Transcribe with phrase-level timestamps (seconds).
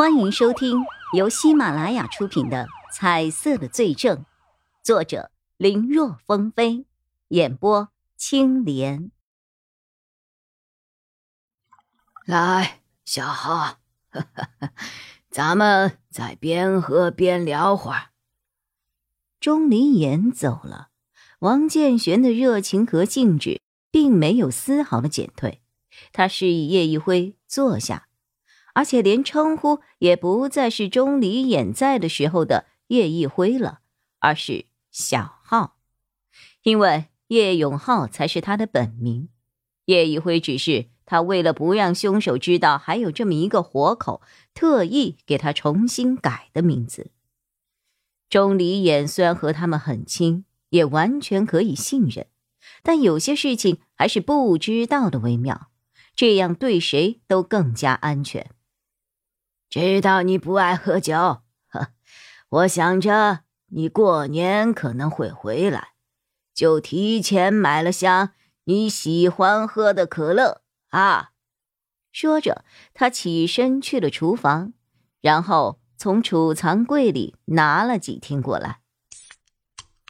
[0.00, 4.16] 欢迎收听由喜马拉雅出品的《彩色的罪证》，
[4.82, 6.86] 作者林若风飞，
[7.28, 9.10] 演播青莲。
[12.24, 13.76] 来，小浩，
[15.30, 18.12] 咱们再边喝边聊会儿。
[19.38, 20.88] 钟离言走了，
[21.40, 23.60] 王建玄的热情和兴致
[23.90, 25.60] 并没有丝毫的减退。
[26.10, 28.06] 他示意叶一辉坐下。
[28.74, 33.80] 而且连称呼也不再是钟离眼在的时候的叶一辉了，
[34.18, 35.76] 而是小浩，
[36.62, 39.28] 因为叶永浩才是他的本名。
[39.86, 44.22] 叶一辉只是他为了不让凶手知道还有这么一个活口，
[44.54, 47.10] 特意给他重新改的名字。
[48.28, 52.28] 钟离眼虽然和他们很亲，也完全可以信任，
[52.84, 55.68] 但有些事情还是不知道的为妙，
[56.14, 58.48] 这样对谁都更加安全。
[59.70, 61.92] 知道你不爱喝酒， 呵，
[62.48, 65.90] 我想着你过年可能会回来，
[66.52, 68.32] 就提前买了箱
[68.64, 71.30] 你喜欢喝的可乐啊。
[72.10, 74.72] 说着，他起身去了厨房，
[75.20, 78.80] 然后从储藏柜里拿了几听过来。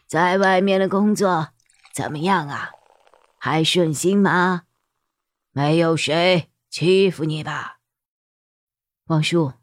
[0.06, 1.48] 在外面的工作
[1.92, 2.70] 怎么样啊？
[3.36, 4.62] 还顺心吗？
[5.52, 7.79] 没有谁欺负你吧？
[9.10, 9.54] 王叔，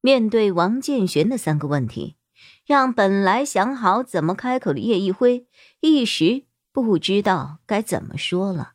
[0.00, 2.14] 面对王建玄的三个问题，
[2.64, 5.48] 让本来想好怎么开口的叶一辉
[5.80, 8.74] 一时不知道该怎么说了。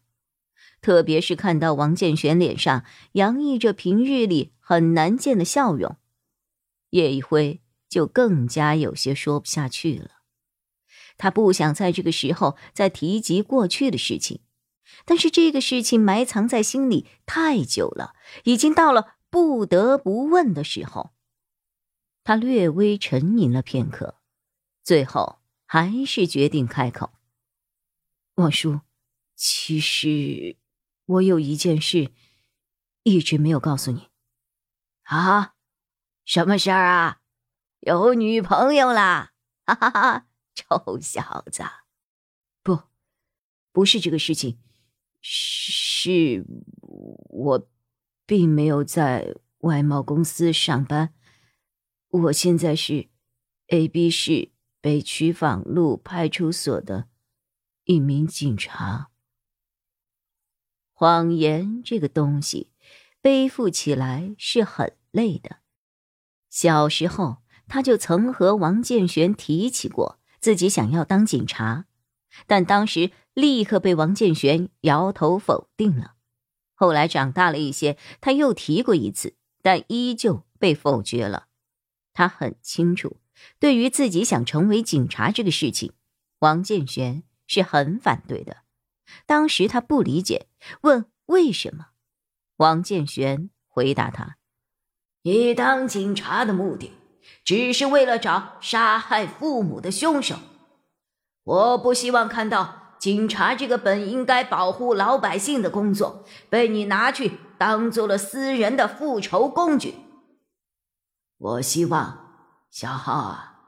[0.82, 2.84] 特别是看到王建玄脸上
[3.14, 5.96] 洋溢着平日里很难见的笑容，
[6.90, 10.10] 叶一辉就更加有些说不下去了。
[11.18, 14.42] 他不想在这个时候再提及过去的事情，
[15.06, 19.13] 但是这个事情埋藏在心里太久了，已经到了。
[19.34, 21.10] 不得不问的时候，
[22.24, 24.22] 他略微沉吟了片刻，
[24.84, 27.12] 最后还是决定开口
[28.38, 28.82] ：“王叔，
[29.34, 30.56] 其实
[31.08, 32.12] 我有一件事
[33.02, 34.08] 一直没有告诉你。”
[35.10, 35.56] 啊，
[36.26, 37.22] 什么事儿啊？
[37.80, 39.34] 有女朋友啦？
[39.66, 40.28] 哈哈哈！
[40.54, 41.64] 臭小子，
[42.62, 42.84] 不，
[43.72, 44.60] 不是这个事情，
[45.22, 46.46] 是
[47.30, 47.68] 我。
[48.26, 51.14] 并没有在外贸公司上班，
[52.10, 53.10] 我现在是
[53.68, 54.52] A B 市
[54.82, 57.08] 北区坊路派出所的
[57.86, 59.10] 一名警察。
[60.92, 62.70] 谎言这个东西，
[63.22, 65.58] 背负起来是很累的。
[66.50, 71.88] 小时候，他就曾和王建玄提起过自己想要当警察，
[72.46, 76.16] 但当时立刻被王建玄摇头否定了。
[76.76, 81.48] 后来长大了一些，他又提过一次，但依旧被否决了。
[82.14, 83.18] 他很清楚，
[83.60, 85.94] 对于自己想成为警察这个事情，
[86.40, 88.58] 王建玄是很反对的。
[89.26, 90.48] 当时他不理解，
[90.82, 91.88] 问为什么。
[92.58, 94.38] 王建玄回答他
[95.24, 96.92] ：“你当警察的目的，
[97.44, 100.38] 只是为了找杀害父母的凶手。
[101.44, 109.96] 我不希望看到。”警察这个本应该保护老百姓的工作，被你拿去当做了私人的复仇工具。
[111.38, 112.30] 我希望
[112.72, 113.60] 小浩啊，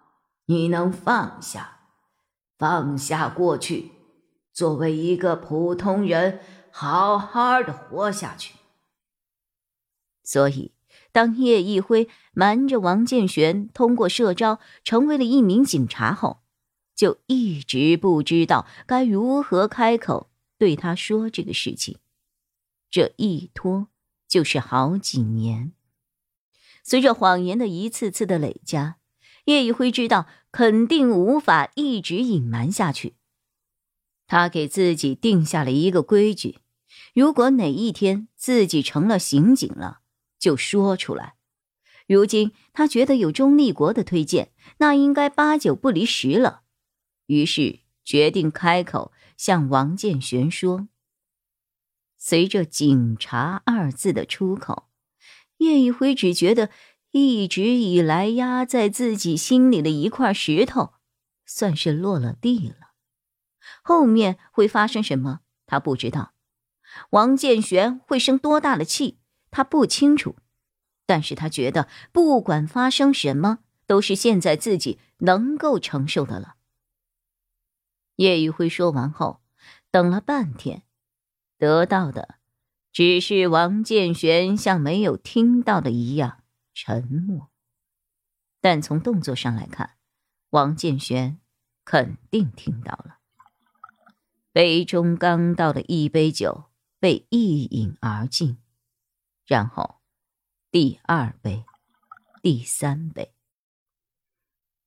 [0.46, 1.80] 你能放下，
[2.58, 3.92] 放下过去，
[4.54, 6.40] 作为一个普通人，
[6.72, 8.56] 好好的活下去。
[10.24, 10.72] 所以，
[11.12, 16.45] 当叶一辉瞒着王建玄通过社招成为了一名警察后。
[16.96, 21.98] 就一直不知道该如何开口对他说这个事情，
[22.90, 23.90] 这一拖
[24.28, 25.74] 就是好几年。
[26.84, 28.98] 随着谎言的一次次的累加，
[29.46, 33.16] 叶一辉知道肯定无法一直隐瞒下去。
[34.28, 36.60] 他给自己定下了一个规矩：
[37.14, 40.00] 如果哪一天自己成了刑警了，
[40.40, 41.36] 就说出来。
[42.08, 46.62] 如今他觉得有钟立国的推荐，那应该八九不离十了。
[47.28, 50.88] 于是决定开口向王建玄说。
[52.18, 54.88] 随着“警察”二字的出口，
[55.58, 56.70] 叶一辉只觉得
[57.12, 60.94] 一直以来压在自己心里的一块石头，
[61.46, 62.94] 算是落了地了。
[63.84, 66.34] 后面会发生什么，他不知道；
[67.12, 69.20] 王建玄会生多大的气，
[69.52, 70.36] 他不清楚。
[71.06, 76.55] 但是他觉得，不管发生什么，都是现在自己能够承受的了。
[78.16, 79.42] 叶玉辉说完后，
[79.92, 80.84] 等了半天，
[81.58, 82.36] 得到的
[82.92, 87.50] 只是王建玄像没有听到的一样，沉默。
[88.62, 89.98] 但从动作上来看，
[90.52, 91.40] 王建玄
[91.84, 93.20] 肯定听到了。
[94.52, 98.58] 杯中刚倒的一杯酒被一饮而尽，
[99.46, 99.98] 然后
[100.72, 101.66] 第二杯、
[102.42, 103.34] 第三杯。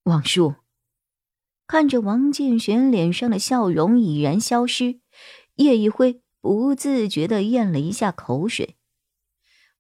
[0.05, 0.55] 王叔
[1.69, 5.01] 看着王建玄脸上的笑容已然消失，
[5.57, 8.79] 叶一辉不自觉的咽了一下口水。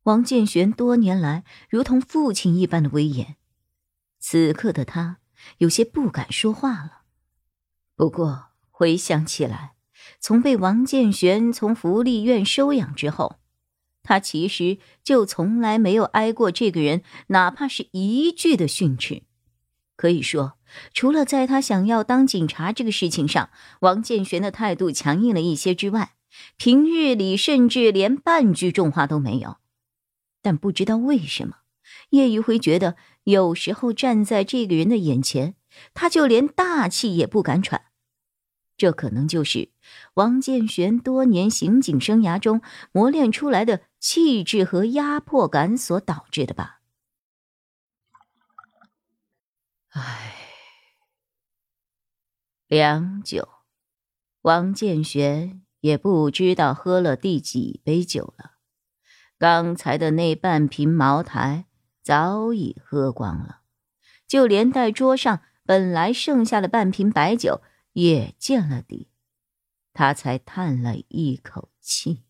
[0.03, 3.37] 王建玄多年来如同父亲一般的威严，
[4.19, 5.21] 此刻的他
[5.57, 7.05] 有些不敢说话了。
[7.97, 9.73] 不过回想起来，
[10.21, 13.37] 从被王建玄从福利院收养之后，
[14.03, 19.23] 他其实就从来没有挨过这个人哪怕是一句的训斥。
[19.99, 20.57] 可以说，
[20.95, 23.51] 除了在他想要当警察这个事情上，
[23.81, 26.13] 王建玄的态度强硬了一些之外，
[26.57, 29.57] 平日里甚至连半句重话都没有。
[30.41, 31.57] 但不知道为什么，
[32.11, 35.57] 叶宇辉觉得有时候站在这个人的眼前，
[35.95, 37.87] 他就连大气也不敢喘。
[38.77, 39.71] 这可能就是
[40.15, 42.63] 王建玄多年刑警生涯中
[42.93, 46.78] 磨练出来的气质和压迫感所导致的吧。
[49.99, 50.33] 唉，
[52.69, 53.49] 良久，
[54.43, 58.53] 王建玄也不知道喝了第几杯酒了。
[59.39, 61.67] 刚才的那半瓶茅台
[62.03, 63.63] 早已喝光了，
[64.27, 67.61] 就连带桌上本来剩下的半瓶白酒。
[67.95, 69.11] 也见了底，
[69.93, 72.23] 他才叹了一口气。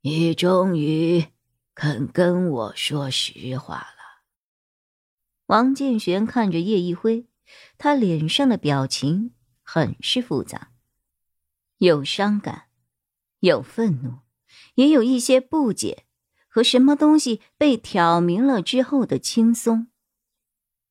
[0.00, 1.26] 你终于
[1.74, 3.93] 肯跟我说实话。
[5.46, 7.26] 王建玄看着叶一辉，
[7.76, 9.32] 他脸上的表情
[9.62, 10.72] 很是复杂，
[11.78, 12.68] 有伤感，
[13.40, 14.20] 有愤怒，
[14.76, 16.06] 也有一些不解
[16.48, 19.88] 和什么东西被挑明了之后的轻松。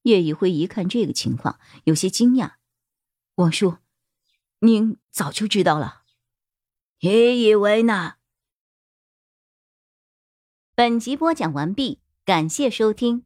[0.03, 2.55] 叶一辉一看这个情况，有些惊讶。
[3.35, 3.77] 王叔，
[4.59, 6.03] 您早就知道了。
[6.99, 8.15] 你以为呢？
[10.75, 13.25] 本集播讲完毕，感谢收听。